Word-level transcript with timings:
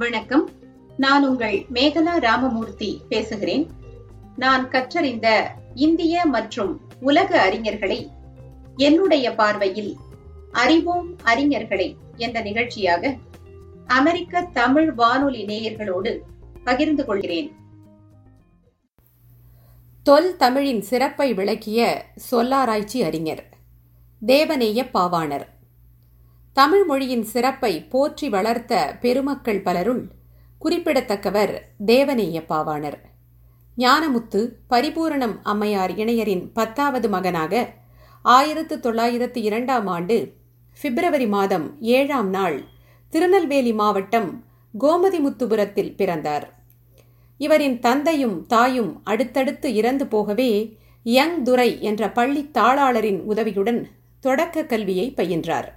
வணக்கம். 0.00 0.50
நான் 0.96 1.28
உங்கள் 1.28 1.66
மேகலா 1.72 2.18
ராமமூர்த்தி 2.18 3.00
பேசுகிறேன். 3.08 3.70
நான் 4.36 4.68
கற்றறிந்த 4.68 5.50
இந்திய 5.74 6.24
மற்றும் 6.24 6.80
உலக 7.00 7.50
அறிஞர்களை 7.50 8.10
என்னுடைய 8.76 9.34
பார்வையில் 9.34 9.96
அறிவோம் 10.52 11.16
அறிஞர்களை 11.24 11.96
என்ற 12.16 12.40
நிகழ்ச்சியாக 12.40 13.16
அமெரிக்க 13.86 14.42
தமிழ் 14.42 14.92
வானொலி 14.92 15.44
நேயர்களோடு 15.44 16.18
பகிர்ந்து 16.64 17.04
கொள்கிறேன். 17.04 17.52
தொல் 20.02 20.36
தமிழின் 20.36 20.82
சிறப்பை 20.82 21.34
விளக்கிய 21.34 22.04
சொல்லாராய்ச்சி 22.30 23.02
அறிஞர் 23.02 23.48
தேவநேய 24.26 24.88
பாவாணர். 24.94 25.46
தமிழ் 26.52 26.84
மொழியின் 26.84 27.22
சிறப்பை 27.22 27.84
போற்றி 27.88 28.28
வளர்த்த 28.28 28.98
பெருமக்கள் 29.00 29.62
பலருள் 29.62 30.02
குறிப்பிடத்தக்கவர் 30.60 31.52
தேவநேய 31.86 32.42
ஞானமுத்து 33.76 34.40
பரிபூரணம் 34.70 35.36
அம்மையார் 35.42 35.90
இணையரின் 35.90 36.52
பத்தாவது 36.52 37.08
மகனாக 37.08 37.68
ஆயிரத்து 38.22 38.80
தொள்ளாயிரத்து 38.80 39.42
இரண்டாம் 39.42 39.86
ஆண்டு 39.86 40.34
பிப்ரவரி 40.82 41.26
மாதம் 41.26 41.76
ஏழாம் 41.80 42.28
நாள் 42.28 42.64
திருநெல்வேலி 43.10 43.72
மாவட்டம் 43.72 44.44
கோமதிமுத்துபுரத்தில் 44.78 45.96
பிறந்தார். 45.96 46.46
இவரின் 47.38 47.78
தந்தையும் 47.78 48.46
தாயும் 48.46 49.00
அடுத்தடுத்து 49.04 49.74
இறந்து 49.74 50.06
போகவே 50.06 50.78
யங் 51.02 51.42
துரை 51.42 51.82
என்ற 51.82 52.10
பள்ளி 52.10 52.50
தாளாளரின் 52.54 53.20
உதவியுடன் 53.22 53.88
தொடக்க 54.20 54.64
கல்வியை 54.64 55.12
பயின்றார். 55.16 55.68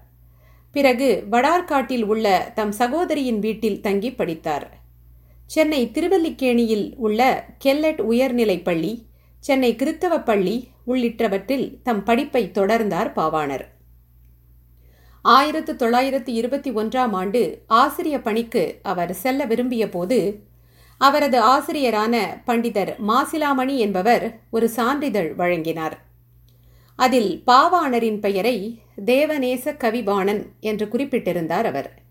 பிறகு 0.74 1.24
வடார்காட்டில் 1.32 2.04
உள்ள 2.04 2.52
தம் 2.56 2.72
சகோதரியின் 2.72 3.40
வீட்டில் 3.40 3.82
தங்கி 3.82 4.12
படித்தார். 4.12 4.66
சென்னை 5.46 5.92
திருவல்லிக்கேணியில் 5.94 6.86
உள்ள 6.96 7.22
கெல்லட் 7.58 8.02
உயர்நிலைப் 8.02 8.66
பள்ளி 8.66 8.94
சென்னை 9.40 9.76
கிறித்தவ 9.76 10.20
பள்ளி 10.20 10.56
உள்ளிட்டவற்றில் 10.88 11.68
தம் 11.84 12.04
படிப்பை 12.04 12.52
தொடர்ந்தார் 12.54 13.12
பாவாணர். 13.16 13.66
ஆயிரத்து 15.22 15.76
தொள்ளாயிரத்து 15.76 16.34
இருபத்தி 16.34 16.72
ஒன்றாம் 16.72 17.12
ஆண்டு 17.12 17.64
ஆசிரிய 17.68 18.22
பணிக்கு 18.22 18.80
அவர் 18.84 19.14
செல்ல 19.14 19.46
விரும்பிய 19.46 19.90
போது 19.90 20.20
அவரது 20.98 21.40
ஆசிரியரான 21.42 22.16
பண்டிதர் 22.48 22.92
மாசிலாமணி 23.08 23.76
என்பவர் 23.78 24.26
ஒரு 24.52 24.70
சான்றிதழ் 24.70 25.34
வழங்கினார். 25.36 25.96
அதில் 26.96 27.44
பாவாணரின் 27.48 28.20
பெயரை 28.20 28.82
தேவநேச 29.06 29.78
கவிபாணன் 29.78 30.46
என்று 30.60 30.88
குறிப்பிட்டிருந்தார் 30.88 31.66
அவர். 31.66 32.02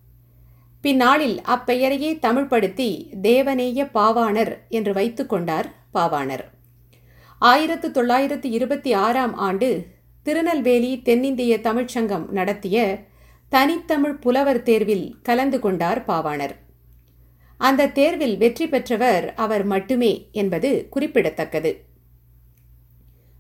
பின்னாளில் 0.81 1.41
அப்பெயரையே 1.41 2.19
தமிழ்படுத்தி 2.19 3.11
தேவநேய 3.23 3.89
பாவாணர் 3.95 4.57
என்று 4.69 4.93
வைத்துக்கொண்டார் 4.93 5.65
பாவாணர். 5.95 6.45
ஆயிரத்து 7.39 7.91
தொள்ளாயிரத்து 7.91 8.51
இருபத்தி 8.51 8.93
ஆறாம் 8.93 9.35
ஆண்டு 9.35 9.87
திருநெல்வேலி 10.23 11.03
தென்னிந்திய 11.03 11.59
தமிழ்ச்சங்கம் 11.59 12.29
நடத்திய 12.29 13.05
தனித்தமிழ் 13.49 14.15
புலவர் 14.15 14.63
தேர்வில் 14.63 15.17
கலந்து 15.23 15.61
கொண்டார் 15.61 16.05
பாவாணர். 16.05 16.55
அந்த 17.57 17.89
தேர்வில் 17.89 18.37
வெற்றி 18.37 18.69
பெற்றவர் 18.69 19.35
அவர் 19.35 19.65
மட்டுமே 19.65 20.29
என்பது 20.33 20.87
குறிப்பிடத்தக்கது. 20.91 21.85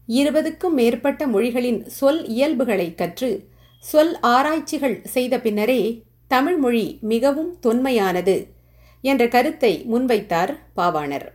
இருபதுக்கும் 0.09 0.75
மேற்பட்ட 0.75 1.27
மொழிகளின் 1.27 1.87
சொல் 1.87 2.27
இயல்புகளை 2.27 2.95
கற்று 2.95 3.49
சொல் 3.79 4.19
ஆராய்ச்சிகள் 4.21 5.01
செய்த 5.05 5.41
பின்னரே 5.41 6.03
தமிழ் 6.27 6.57
மொழி 6.57 6.99
மிகவும் 7.01 7.59
தொன்மையானது 7.63 8.47
என்ற 9.01 9.29
கருத்தை 9.29 9.85
முன்வைத்தார் 9.93 10.53
பாவாணர். 10.77 11.27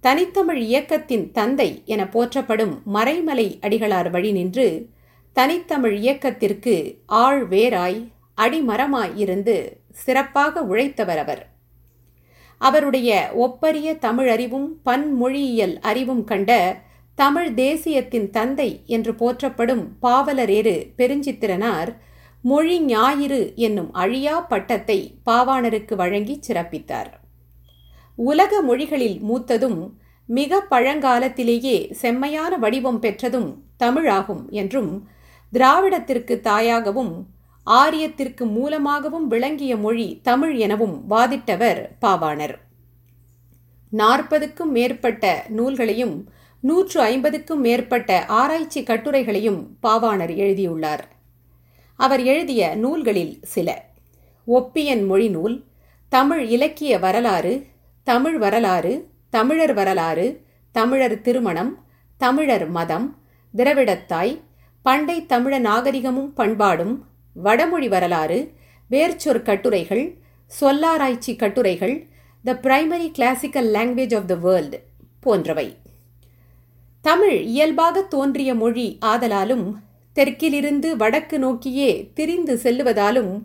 தனித்தமிழ் 0.00 0.60
இயக்கத்தின் 0.60 1.30
தந்தை 1.30 1.82
என 1.84 2.08
போற்றப்படும் 2.08 2.82
மறைமலை 2.94 3.58
அடிகளார் 3.60 4.10
வழி 4.10 4.32
நின்று 4.32 4.88
தனித்தமிழ் 5.32 5.96
இயக்கத்திற்கு 5.96 6.98
ஆள் 7.06 7.48
வேராய் 7.48 8.10
அடிமரமாய் 8.36 9.16
இருந்து 9.16 9.82
சிறப்பாக 9.90 10.60
உழைத்தவர் 10.60 11.18
அவர். 11.18 11.46
அவருடைய 12.58 13.30
ஒப்பரிய 13.38 13.88
தமிழறிவும் 14.00 14.68
பன்மொழியியல் 14.84 15.78
அறிவும் 15.80 16.24
கண்ட 16.24 16.82
தமிழ் 17.20 17.48
தேசியத்தின் 17.54 18.30
தந்தை 18.30 18.82
என்று 18.86 19.12
போற்றப்படும் 19.14 19.82
பாவலரேறு 20.02 20.74
பெருஞ்சித்திரனார் 20.98 21.90
மொழி 22.42 22.76
ஞாயிறு 22.84 23.40
என்னும் 23.56 23.90
அழியா 23.94 24.36
பட்டத்தை 24.40 24.96
பாவாணருக்கு 25.26 25.94
வழங்கி 25.94 26.36
சிறப்பித்தார். 26.46 27.10
உலக 28.18 28.62
மொழிகளில் 28.62 29.18
மூத்ததும் 29.20 29.80
மிக 30.28 30.62
பழங்காலத்திலேயே 30.70 31.76
செம்மையான 31.92 32.52
வடிவம் 32.56 32.98
பெற்றதும் 32.98 33.50
தமிழாகும் 33.78 34.42
என்றும் 34.60 34.90
திராவிடத்திற்கு 35.52 36.34
தாயாகவும் 36.48 37.12
ஆரியத்திற்கு 37.66 38.44
மூலமாகவும் 38.56 39.26
விளங்கிய 39.26 39.72
மொழி 39.76 40.08
தமிழ் 40.22 40.54
எனவும் 40.56 40.96
வாதிட்டவர் 41.10 41.80
பாவாணர். 42.04 42.56
நாற்பதுக்கும் 43.92 44.70
மேற்பட்ட 44.70 45.24
நூல்களையும் 45.48 46.16
நூற்று 46.60 47.00
ஐம்பதுக்கும் 47.00 47.60
மேற்பட்ட 47.60 48.26
ஆராய்ச்சி 48.26 48.82
கட்டுரைகளையும் 48.82 49.66
பாவாணர் 49.82 50.36
எழுதியுள்ளார். 50.36 51.08
அவர் 51.96 52.22
எழுதிய 52.22 52.74
நூல்களில் 52.74 53.38
சில. 53.42 53.84
ஒப்பியன் 54.46 55.06
மொழி 55.06 55.28
நூல் 55.28 55.64
தமிழ் 56.08 56.44
இலக்கிய 56.44 56.98
வரலாறு 56.98 57.66
தமிழ் 58.02 58.38
வரலாறு 58.38 59.08
தமிழர் 59.30 59.74
வரலாறு 59.74 60.44
தமிழர் 60.72 61.20
திருமணம் 61.20 61.84
தமிழர் 62.16 62.68
மதம் 62.68 63.18
திரவிடத்தாய் 63.56 64.40
பண்டை 64.82 65.26
தமிழ 65.28 65.58
நாகரிகமும் 65.58 66.32
பண்பாடும் 66.32 67.04
வடமொழி 67.34 67.88
வரலாறு 67.88 68.52
வேர்ச்சொற் 68.90 69.42
கட்டுரைகள் 69.42 70.18
சொல்லாராய்ச்சி 70.60 71.36
கட்டுரைகள் 71.36 72.06
the 72.44 72.58
primary 72.62 73.10
classical 73.10 73.68
language 73.68 74.16
of 74.16 74.28
the 74.28 74.34
world 74.34 74.82
போன்றவை. 75.20 75.79
தமிழ் 77.04 77.42
இயல்பாக 77.42 78.02
தோன்றிய 78.02 78.54
மொழி 78.54 78.98
ஆதலாலும் 79.04 79.64
தெற்கிலிருந்து 80.16 80.96
வடக்கு 80.96 81.38
நோக்கியே 81.38 82.10
திரிந்து 82.14 82.54
செல்லுவதாலும் 82.62 83.42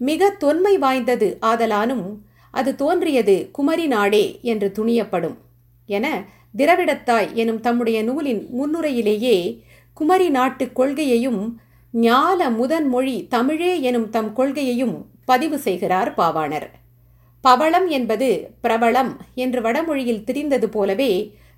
மிக 0.00 0.30
தொன்மை 0.30 0.78
வாய்ந்தது 0.78 1.38
ஆதலானும் 1.42 2.06
அது 2.50 2.74
தோன்றியது 2.74 3.48
குமரி 3.52 3.86
நாடே 3.86 4.38
என்று 4.42 4.72
துணியப்படும். 4.78 5.36
என 5.86 6.06
திரவிடத்தாய் 6.56 7.32
எனும் 7.32 7.60
தம்முடைய 7.60 8.02
நூலின் 8.02 8.42
முன்னுரையிலேயே 8.50 9.36
குமரி 9.94 10.28
நாட்டு 10.28 10.64
கொள்கையையும் 10.72 11.42
ஞால 11.94 12.56
முதன் 12.56 12.88
மொழி 12.88 13.26
தமிழே 13.28 13.80
எனும் 13.80 14.10
தம் 14.10 14.32
கொள்கையையும் 14.32 14.96
பதிவு 15.24 15.58
செய்கிறார் 15.58 16.14
பாவாணர். 16.16 16.68
பவளம் 17.44 17.88
என்பது 17.88 18.28
பிரபலம் 18.62 19.12
என்று 19.34 19.60
வடமொழியில் 19.60 20.24
திரிந்தது 20.26 20.64
போலவே 20.64 21.12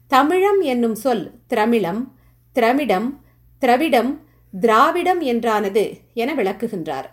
தமிழம் 0.07 0.61
என்னும் 0.61 0.95
சொல் 0.95 1.33
திரமிழம் 1.49 2.13
திரமிடம் 2.53 3.25
திரவிடம் 3.59 4.21
திராவிடம் 4.61 5.23
என்றானது 5.23 6.01
என 6.15 6.35
விளக்குகின்றார். 6.35 7.05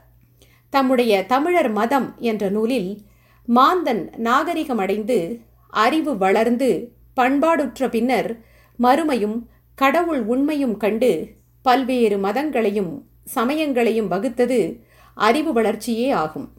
தம்முடைய 0.69 1.25
தமிழர் 1.25 1.71
மதம் 1.71 2.15
என்ற 2.17 2.49
நூலில் 2.49 3.01
மாந்தன் 3.45 4.11
நாகரிகமடைந்து 4.17 5.39
அறிவு 5.67 6.17
வளர்ந்து 6.17 6.91
பண்பாடுற்ற 7.15 7.89
பின்னர் 7.89 8.39
மறுமையும் 8.79 9.37
கடவுள் 9.75 10.21
உண்மையும் 10.25 10.77
கண்டு 10.77 11.27
பல்வேறு 11.61 12.17
மதங்களையும் 12.17 13.01
சமயங்களையும் 13.35 14.07
வகுத்தது 14.07 14.85
அறிவு 15.13 15.53
வளர்ச்சியே 15.53 16.09
ஆகும். 16.11 16.51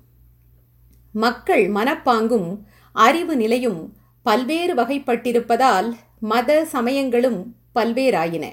மக்கள் 1.13 1.71
மனப்பாங்கும் 1.71 2.61
அறிவு 2.93 3.37
நிலையும் 3.37 3.97
பல்வேறு 4.23 4.75
வகைப்பட்டிருப்பதால் 4.75 5.93
மத 6.25 6.51
சமயங்களும் 6.65 7.41
பல்வேறாயின. 7.75 8.45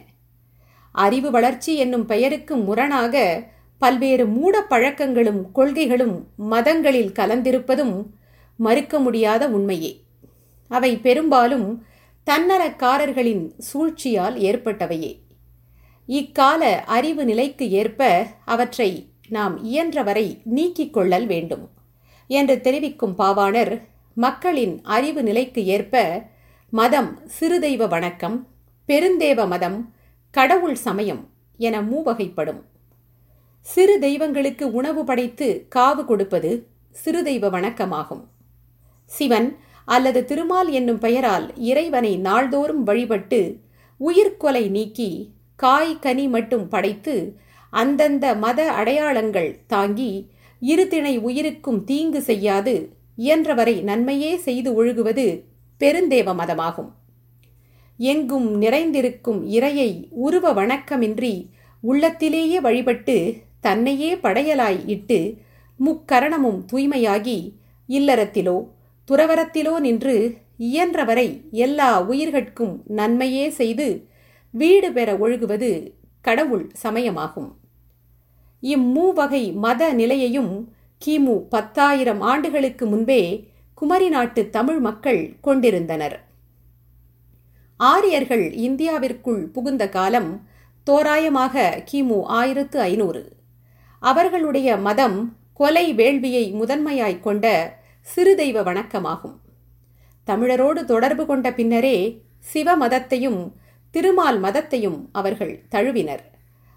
அறிவு 0.96 1.30
வளர்ச்சி 1.32 1.72
என்னும் 1.76 2.06
பெயருக்கு 2.06 2.56
முரணாக 2.56 3.16
பல்வேறு 3.82 4.26
மூட 4.28 4.56
பழக்கங்களும் 4.70 5.42
கொள்கைகளும் 5.52 6.16
மதங்களில் 6.36 7.12
கலந்திருப்பதும் 7.12 7.96
மறுக்க 8.60 9.00
முடியாத 9.00 9.48
உண்மையே. 9.50 9.92
அவை 10.72 10.92
பெரும்பாலும் 10.98 11.68
தன்னலக்காரர்களின் 12.28 13.44
சூழ்ச்சியால் 13.58 14.36
ஏற்பட்டவையே. 14.40 15.14
இக்கால 16.10 16.84
அறிவு 16.98 17.26
நிலைக்கு 17.26 17.66
ஏற்ப 17.72 18.28
அவற்றை 18.46 18.92
நாம் 19.28 19.56
இயன்றவரை 19.64 20.28
நீக்கிக் 20.44 20.94
கொள்ளல் 20.94 21.26
வேண்டும் 21.26 21.66
என்று 22.30 22.62
தெரிவிக்கும் 22.62 23.16
பாவாணர் 23.18 23.74
மக்களின் 24.18 24.76
அறிவு 24.84 25.24
நிலைக்கு 25.24 25.66
ஏற்ப 25.66 25.96
மதம் 26.74 27.20
சிறுதெய்வ 27.40 27.88
வணக்கம் 27.88 28.48
பெருந்தேவ 28.90 29.48
மதம் 29.48 29.94
கடவுள் 30.32 30.76
சமயம் 30.76 31.30
என 31.58 31.82
மூவகைப்படும். 31.82 32.62
சிறு 33.60 34.00
தெய்வங்களுக்கு 34.00 34.72
உணவு 34.72 35.04
படைத்து 35.04 35.68
காவு 35.76 36.06
கொடுப்பது 36.06 36.52
சிறு 36.92 37.24
தெய்வ 37.24 37.50
வணக்கமாகும். 37.50 38.24
சிவன் 39.06 39.58
அல்லது 39.86 40.26
திருமால் 40.26 40.68
என்னும் 40.70 40.98
பெயரால் 40.98 41.56
இறைவனை 41.56 42.18
நாள்தோறும் 42.18 42.84
வழிபட்டு 42.84 43.62
உயிர்கொலை 44.00 44.70
நீக்கி 44.70 45.36
காய் 45.56 46.00
கனி 46.00 46.28
மட்டும் 46.28 46.68
படைத்து 46.68 47.38
அந்தந்த 47.70 48.36
மத 48.36 48.72
அடையாளங்கள் 48.72 49.66
தாங்கி 49.68 50.32
இருதிணை 50.62 51.20
உயிருக்கும் 51.20 51.84
தீங்கு 51.84 52.22
செய்யாது 52.22 52.96
இயன்றவரை 53.16 53.82
நன்மையே 53.82 54.38
செய்து 54.38 54.84
ஒழுகுவது 54.84 55.50
பெருந்தேவ 55.82 56.34
மதமாகும். 56.36 56.90
எங்கும் 57.98 58.58
நிறைந்திருக்கும் 58.58 59.40
இறையை 59.48 60.08
உருவ 60.10 60.54
வணக்கமின்றி 60.54 61.50
உள்ளத்திலேயே 61.84 62.62
வழிபட்டு 62.62 63.16
தன்னையே 63.60 64.16
படையலாய் 64.16 64.80
இட்டு 64.86 65.20
முக்கரணமும் 65.86 66.60
தூய்மையாகி 66.72 67.38
இல்லறத்திலோ 67.90 68.56
துறவரத்திலோ 69.12 69.80
நின்று 69.80 70.38
இயன்றவரை 70.58 71.28
எல்லா 71.52 72.10
உயிர்கட்கும் 72.10 72.76
நன்மையே 72.86 73.50
செய்து 73.50 73.88
வீடு 74.52 74.92
பெற 74.92 75.18
ஒழுகுவது 75.18 75.72
கடவுள் 76.22 76.72
சமயமாகும். 76.84 77.50
இம்மூவகை 78.64 79.54
மத 79.54 79.94
நிலையையும் 79.94 80.74
கிமு 81.06 81.36
பத்தாயிரம் 81.50 82.22
ஆண்டுகளுக்கு 82.22 82.86
முன்பே 82.86 83.50
குமரி 83.82 84.10
நாட்டு 84.10 84.50
தமிழ் 84.50 84.80
மக்கள் 84.80 85.38
கொண்டிருந்தனர். 85.42 86.26
ஆரியர்கள் 87.78 88.52
இந்தியாவிற்குள் 88.52 89.46
புகுந்த 89.46 89.90
காலம் 89.90 90.48
தோராயமாக 90.84 91.84
கிமு 91.92 92.22
ஆயிரத்து 92.24 92.80
ஐநூறு. 92.80 93.36
அவர்களுடைய 94.00 94.78
மதம் 94.78 95.36
கொலை 95.54 95.94
வேள்வியை 95.94 96.52
முதன்மையாய்க் 96.54 97.20
கொண்ட 97.20 97.78
சிறு 98.02 98.36
தெய்வ 98.36 98.64
வணக்கமாகும். 98.64 99.36
தமிழரோடு 100.28 100.84
தொடர்பு 100.84 101.26
கொண்ட 101.26 101.54
பின்னரே 101.54 102.22
சிவ 102.40 102.78
மதத்தையும் 102.78 103.52
திருமால் 103.92 104.42
மதத்தையும் 104.42 105.10
அவர்கள் 105.12 105.66
தழுவினர். 105.70 106.32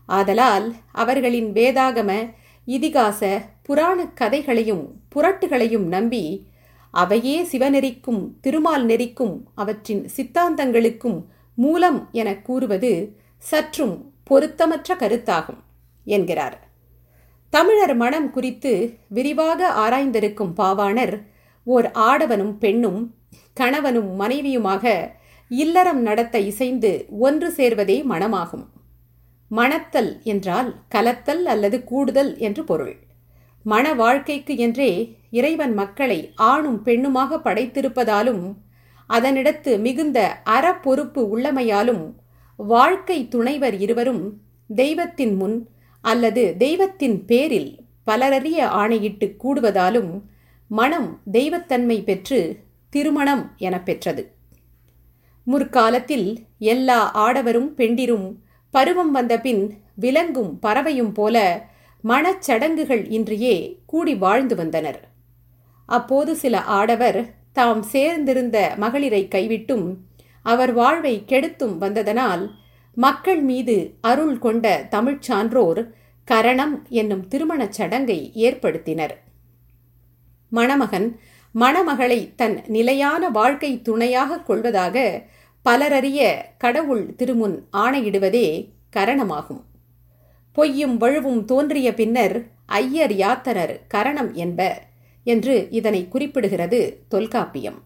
ஆதலால் 0.06 0.74
அவர்களின் 0.92 1.52
வேதாகம 1.52 2.32
இதிகாச 2.66 3.44
புராணக் 3.62 4.16
கதைகளையும் 4.16 5.00
புரட்டுகளையும் 5.14 5.86
நம்பி 5.86 6.52
அவையே 6.94 7.42
சிவநெறிக்கும் 7.42 8.30
திருமால் 8.40 8.86
நெறிக்கும் 8.86 9.40
அவற்றின் 9.54 10.08
சித்தாந்தங்களுக்கும் 10.16 11.24
மூலம் 11.54 12.08
எனக் 12.12 12.44
கூறுவது 12.44 13.16
சற்றும் 13.38 14.12
பொருத்தமற்ற 14.30 14.94
கருத்தாகும் 14.94 15.62
என்கிறார். 16.04 16.68
தமிழர் 17.50 17.94
மனம் 17.94 18.30
குறித்து 18.30 18.98
விரிவாக 19.08 19.72
ஆராய்ந்திருக்கும் 19.76 20.52
பாவாணர் 20.56 21.22
ஓர் 21.64 21.90
ஆடவனும் 21.90 22.58
பெண்ணும் 22.58 23.14
கணவனும் 23.54 24.20
மனைவியுமாக 24.20 25.10
இல்லறம் 25.48 26.00
நடத்த 26.00 26.38
இசைந்து 26.38 27.06
ஒன்று 27.10 27.52
சேர்வதே 27.56 28.04
மணமாகும் 28.10 28.66
மணத்தல் 29.50 30.22
என்றால் 30.22 30.74
கலத்தல் 30.94 31.42
அல்லது 31.42 31.84
கூடுதல் 31.84 32.38
என்று 32.38 32.64
பொருள். 32.64 32.96
மண 33.64 33.84
வாழ்க்கைக்கு 33.94 34.54
என்றே 34.56 34.90
இறைவன் 35.30 35.74
மக்களை 35.74 36.18
ஆணும் 36.44 36.80
பெண்ணுமாக 36.84 37.38
படைத்திருப்பதாலும் 37.44 38.44
அதனிடத்து 39.10 39.72
மிகுந்த 39.80 40.18
அற 40.48 40.66
பொறுப்பு 40.76 41.22
உள்ளமையாலும் 41.34 42.04
வாழ்க்கை 42.58 43.18
துணைவர் 43.28 43.76
இருவரும் 43.78 44.24
தெய்வத்தின் 44.70 45.34
முன் 45.36 45.56
அல்லது 46.04 46.44
தெய்வத்தின் 46.58 47.18
பேரில் 47.24 47.70
பலரறிய 48.04 48.60
ஆணையிட்டு 48.74 49.26
கூடுவதாலும் 49.42 50.12
மனம் 50.70 51.10
தெய்வத்தன்மை 51.32 51.98
பெற்று 52.04 52.38
திருமணம் 52.92 53.44
எனப்பெற்றது 53.58 54.22
முற்காலத்தில் 55.46 56.28
எல்லா 56.66 56.98
ஆடவரும் 57.18 57.70
பெண்டிரும் 57.74 58.26
பருவம் 58.74 59.12
வந்தபின் 59.12 59.64
விலங்கும் 60.00 60.52
பறவையும் 60.60 61.12
போல 61.12 61.36
மனச்சடங்குகள் 62.08 63.10
இன்றியே 63.10 63.78
கூடி 63.86 64.14
வாழ்ந்து 64.14 64.56
வந்தனர். 64.56 65.08
அப்போது 65.86 66.36
சில 66.36 66.60
ஆடவர் 66.60 67.34
தாம் 67.52 67.84
சேர்ந்திருந்த 67.92 68.76
மகளிரை 68.76 69.28
கைவிட்டும் 69.30 69.96
அவர் 70.42 70.72
வாழ்வை 70.72 71.24
கெடுத்தும் 71.26 71.76
வந்ததனால் 71.78 72.50
மக்கள் 72.94 73.40
மீது 73.40 73.94
அருள் 74.00 74.38
கொண்ட 74.38 74.86
தமிழ்ச் 74.90 75.22
சான்றோர் 75.22 75.94
கரணம் 76.24 76.86
என்னும் 76.88 77.28
திருமணச் 77.28 77.72
சடங்கை 77.72 78.32
ஏற்படுத்தினர். 78.34 79.14
மணமகன் 80.48 81.20
மணமகளை 81.54 82.34
தன் 82.36 82.62
நிலையான 82.66 83.28
வாழ்க்கை 83.28 83.82
துணையாக 83.82 84.40
கொள்வதாக 84.40 85.22
பலரறிய 85.64 86.36
கடவுள் 86.58 87.14
திருமுன் 87.18 87.56
ஆணையிடுவதே 87.72 88.68
கரணமாகும். 88.96 89.62
பொய்யும் 90.56 90.96
வழுவும் 91.02 91.40
தோன்றிய 91.44 91.88
பின்னர் 91.94 92.36
ஐயர் 92.80 93.14
யாத்தனர் 93.22 93.74
கரணம் 93.94 94.30
என்ப 94.34 94.60
என்று 95.26 95.54
இதனை 95.70 96.00
குறிப்பிடுகிறது 96.12 96.78
தொல்காப்பியம். 97.08 97.78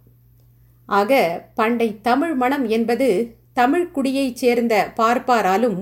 ஆக 0.89 1.13
பண்டை 1.55 1.89
தமிழ் 2.01 2.35
மணம் 2.35 2.67
என்பது 2.69 3.09
தமிழ்குடியைச் 3.61 4.41
சேர்ந்த 4.43 4.75
பார்ப்பாராலும் 4.97 5.79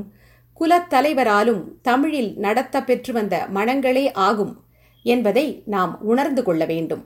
குலத்தலைவராலும் 0.61 1.63
தமிழில் 1.83 2.31
நடத்த 2.37 2.77
பெற்று 2.83 3.13
வந்த 3.13 3.35
மணங்களே 3.55 4.07
ஆகும் 4.29 4.55
என்பதை 5.05 5.47
நாம் 5.67 5.93
உணர்ந்து 6.03 6.43
கொள்ள 6.43 6.65
வேண்டும். 6.65 7.05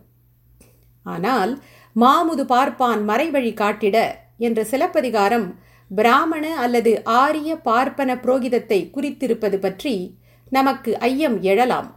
ஆனால் 1.06 1.52
மாமுது 1.96 2.44
பார்ப்பான் 2.44 3.00
மறைவழி 3.08 3.52
காட்டிட 3.54 3.98
என்ற 4.38 4.60
சிலப்பதிகாரம் 4.64 5.48
பிராமண 5.90 6.44
அல்லது 6.64 6.92
ஆரிய 7.20 7.50
பார்ப்பன 7.68 8.10
புரோகிதத்தை 8.14 8.80
குறித்திருப்பது 8.94 9.58
பற்றி 9.58 9.94
நமக்கு 10.52 10.90
ஐயம் 11.08 11.38
எழலாம் 11.42 11.88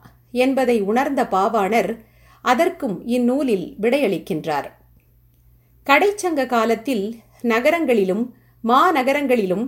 என்பதை 0.44 0.78
உணர்ந்த 0.82 1.22
பாவாணர் 1.26 1.92
அதற்கும் 2.46 2.96
இந்நூலில் 3.06 3.68
விடையளிக்கின்றார். 3.82 4.68
கடைச்சங்க 5.88 6.42
காலத்தில் 6.46 7.06
நகரங்களிலும் 7.44 8.24
மாநகரங்களிலும் 8.64 9.66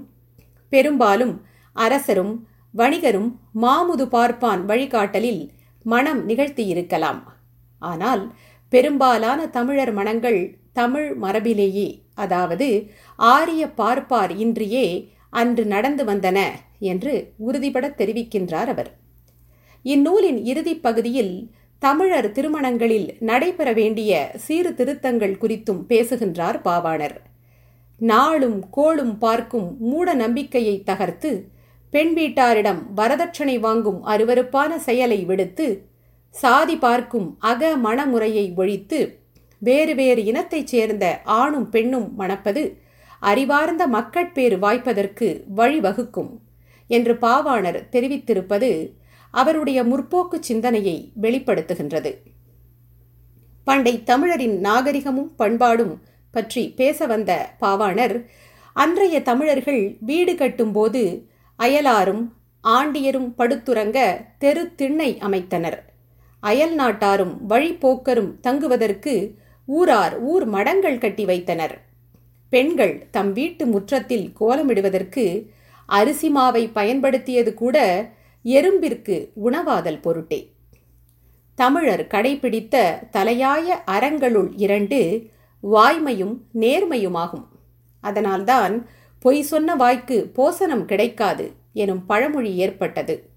பெரும்பாலும் 0.72 1.34
அரசரும் 1.76 2.34
வணிகரும் 2.74 3.30
மாமுது 3.62 4.06
பார்ப்பான் 4.08 4.62
வழிகாட்டலில் 4.68 5.42
மனம் 5.86 6.22
நிகழ்த்தியிருக்கலாம். 6.30 7.22
ஆனால் 7.82 8.24
பெரும்பாலான 8.74 9.40
தமிழர் 9.48 9.94
மனங்கள் 9.94 10.40
தமிழ் 10.76 11.10
மரபிலேயே 11.14 11.88
அதாவது 12.16 12.68
ஆரிய 13.16 13.64
பார்ப்பார் 13.72 14.34
இன்றியே 14.38 14.86
அன்று 15.30 15.64
நடந்து 15.66 16.04
வந்தன 16.06 16.40
என்று 16.80 17.14
உறுதிபட 17.38 17.86
தெரிவிக்கின்றார் 17.98 18.70
அவர். 18.70 18.92
இந்நூலின் 19.86 20.40
இறுதிப் 20.46 20.84
பகுதியில் 20.84 21.34
தமிழர் 21.82 22.30
திருமணங்களில் 22.32 23.08
நடைபெற 23.20 23.70
வேண்டிய 23.74 24.12
சீர்திருத்தங்கள் 24.48 25.36
குறித்தும் 25.42 25.82
பேசுகின்றார் 25.88 26.60
பாவாணர். 26.62 27.18
நாளும் 28.02 28.60
கோளும் 28.78 29.18
பார்க்கும் 29.18 29.68
மூட 29.80 30.14
நம்பிக்கையை 30.14 30.84
தகர்த்து 30.84 31.32
பெண் 31.94 32.14
வீட்டாரிடம் 32.18 32.82
வரதட்சணை 32.98 33.60
வாங்கும் 33.60 34.00
அருவருப்பான 34.06 34.72
செயலை 34.78 35.20
விடுத்து 35.26 35.68
சாதி 36.36 36.76
பார்க்கும் 36.78 37.28
அக 37.40 37.78
மணமுறையை 37.84 38.46
ஒழித்து 38.56 39.00
வேறு 39.68 39.94
வேறு 39.96 40.22
இனத்தைச் 40.24 40.72
சேர்ந்த 40.74 41.06
ஆணும் 41.42 41.70
பெண்ணும் 41.70 42.08
மணப்பது 42.20 42.64
அறிவார்ந்த 43.32 43.84
மக்கட்பேறு 43.96 44.58
வாய்ப்பதற்கு 44.60 45.28
வழிவகுக்கும் 45.58 46.32
என்று 46.90 47.14
பாவாணர் 47.22 47.80
தெரிவித்திருப்பது 47.92 48.70
அவருடைய 49.34 49.80
முற்போக்கு 49.84 50.38
சிந்தனையை 50.40 50.98
வெளிப்படுத்துகின்றது. 51.22 52.12
பண்டை 53.68 53.94
தமிழரின் 54.04 54.58
நாகரிகமும் 54.60 55.32
பண்பாடும் 55.36 55.96
பற்றி 56.34 56.64
பேச 56.80 57.06
வந்த 57.06 57.32
பாவாணர் 57.62 58.16
அன்றைய 58.76 59.18
தமிழர்கள் 59.22 59.84
வீடு 60.00 60.34
கட்டும்போது 60.34 61.02
அயலாரும் 61.60 62.24
ஆண்டியரும் 62.64 63.30
படுத்துறங்க 63.38 64.00
தெரு 64.38 64.64
திண்ணை 64.76 65.10
அமைத்தனர். 65.28 65.80
அயல் 66.44 66.76
நாட்டாரும் 66.76 67.34
வழிப்போக்கரும் 67.50 68.32
தங்குவதற்கு 68.40 69.14
ஊரார் 69.66 70.20
ஊர் 70.20 70.50
மடங்கள் 70.50 70.98
கட்டி 70.98 71.26
வைத்தனர். 71.26 71.82
பெண்கள் 72.50 73.08
தம் 73.12 73.32
வீட்டு 73.32 73.66
முற்றத்தில் 73.66 74.34
கோலமிடுவதற்கு 74.40 75.50
அரிசி 75.86 76.34
மாவை 76.34 76.70
பயன்படுத்தியது 76.74 77.54
கூட 77.54 78.08
எறும்பிற்கு 78.46 79.30
உணவாதல் 79.34 80.00
பொருட்டே. 80.00 80.54
தமிழர் 81.56 82.08
கடைபிடித்த 82.08 82.76
தலையாய 83.12 83.82
அறங்களுள் 83.86 84.52
இரண்டு 84.56 85.30
வாய்மையும் 85.74 86.38
நேர்மையுமாகும். 86.60 87.46
அதனால்தான் 88.02 88.90
பொய் 89.20 89.42
சொன்ன 89.42 89.76
வாய்க்கு 89.76 90.32
போசனம் 90.36 90.86
கிடைக்காது 90.86 91.52
எனும் 91.74 92.06
பழமொழி 92.06 92.56
ஏற்பட்டது. 92.56 93.30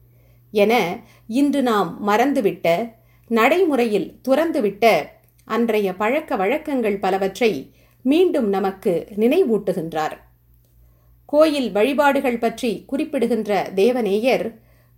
என 0.50 0.98
இன்று 1.26 1.62
நாம் 1.62 2.08
மறந்துவிட்ட 2.08 2.92
நடைமுறையில் 3.28 4.20
துறந்துவிட்ட 4.28 5.06
அன்றைய 5.48 5.94
பழக்க 5.94 6.36
வழக்கங்கள் 6.36 6.98
பலவற்றை 6.98 7.52
மீண்டும் 8.04 8.48
நமக்கு 8.48 8.92
நினைவூட்டுகின்றார். 9.16 10.16
கோயில் 11.26 11.72
வழிபாடுகள் 11.72 12.38
பற்றி 12.38 12.84
குறிப்பிடுகின்ற 12.86 13.70
தேவநேயர் 13.74 14.46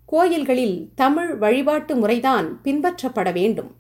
கோயில்களில் 0.07 0.77
தமிழ் 0.95 1.35
வழிபாட்டு 1.35 1.97
முறைதான் 1.97 2.61
பின்பற்றப்பட 2.65 3.33
வேண்டும். 3.33 3.71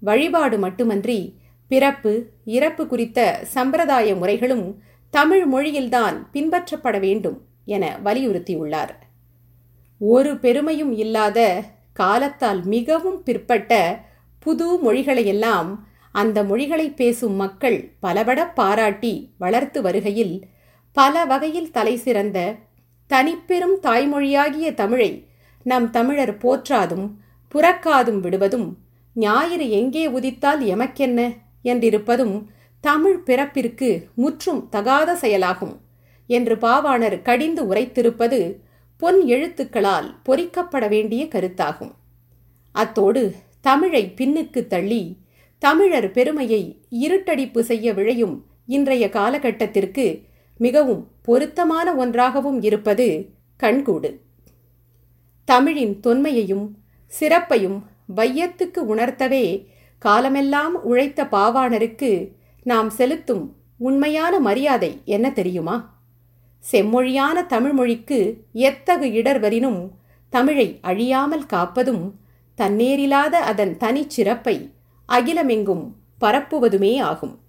வழிபாடு 0.00 0.58
மட்டுமன்றி 0.58 1.20
பிறப்பு 1.68 2.12
இறப்பு 2.44 2.86
குறித்த 2.86 3.38
சம்பிரதாய 3.44 4.14
முறைகளும் 4.14 4.66
தமிழ் 5.10 5.44
மொழியில்தான் 5.54 6.16
பின்பற்றப்பட 6.32 7.00
வேண்டும் 7.00 7.38
என 7.64 7.84
வலியுறுத்தியுள்ளார். 8.04 8.94
ஒரு 9.98 10.32
பெருமையும் 10.36 10.92
இல்லாத 10.92 11.62
காலத்தால் 11.92 12.60
மிகவும் 12.64 13.22
பிற்பட்ட 13.22 13.72
புது 14.38 14.66
மொழிகளையெல்லாம் 14.84 15.70
அந்த 16.12 16.44
மொழிகளை 16.44 16.90
பேசும் 16.90 17.34
மக்கள் 17.34 17.92
பலபட 18.02 18.52
பாராட்டி 18.54 19.32
வளர்த்து 19.38 19.82
வருகையில் 19.82 20.42
பல 20.92 21.24
வகையில் 21.24 21.70
தலை 21.70 21.96
சிறந்த 21.96 22.56
தனிப்பெரும் 23.08 23.76
தாய்மொழியாகிய 23.82 24.74
தமிழை 24.74 25.26
நம் 25.62 25.90
தமிழர் 25.90 26.36
போற்றாதும் 26.36 27.10
புறக்காதும் 27.54 28.20
விடுவதும் 28.20 28.76
ஞாயிறு 29.14 29.70
எங்கே 29.70 30.08
உதித்தால் 30.08 30.60
எமக்கென்ன 30.60 31.36
என்றிருப்பதும் 31.64 32.44
தமிழ் 32.80 33.22
பிறப்பிற்கு 33.26 34.04
முற்றும் 34.14 34.68
தகாத 34.68 35.16
செயலாகும் 35.16 35.80
என்று 36.26 36.56
பாவாணர் 36.56 37.22
கடிந்து 37.22 37.64
உரைத்திருப்பது 37.64 38.56
பொன் 38.96 39.24
எழுத்துக்களால் 39.24 40.14
பொறிக்கப்பட 40.24 40.88
வேண்டிய 40.88 41.24
கருத்தாகும். 41.24 41.92
அத்தோடு 42.72 43.34
தமிழை 43.60 44.12
பின்னுக்கு 44.16 44.66
தள்ளி 44.66 45.19
தமிழர் 45.62 46.10
பெருமையை 46.10 46.80
இருட்டடிப்பு 46.90 47.60
செய்ய 47.60 47.92
விழையும் 47.92 48.36
இன்றைய 48.66 49.08
காலகட்டத்திற்கு 49.08 50.24
மிகவும் 50.58 51.02
பொருத்தமான 51.22 51.94
ஒன்றாகவும் 51.94 52.62
இருப்பது 52.62 53.06
கண்கூடு. 53.60 54.10
தமிழின் 55.44 56.00
தொன்மையையும் 56.00 56.66
சிறப்பையும் 57.06 57.78
வையத்துக்கு 58.16 58.80
உணர்த்தவே 58.94 59.44
காலமெல்லாம் 59.98 60.74
உழைத்த 60.82 61.24
பாவாணருக்கு 61.24 62.32
நாம் 62.62 62.90
செலுத்தும் 62.90 63.44
உண்மையான 63.78 64.40
மரியாதை 64.40 65.00
என்ன 65.04 65.26
தெரியுமா? 65.32 65.76
செம்மொழியான 66.72 67.46
தமிழ்மொழிக்கு 67.46 68.18
எத்தகு 68.52 69.12
இடர் 69.12 69.40
வரினும் 69.40 69.80
தமிழை 70.28 70.78
அழியாமல் 70.80 71.46
காப்பதும் 71.46 72.04
தன்னேரில்லாத 72.58 73.34
அதன் 73.50 73.76
தனிச்சிறப்பை 73.76 74.56
அகிலமெங்கும் 75.10 75.84
பரப்புவதுமே 76.20 77.00
ஆகும். 77.00 77.39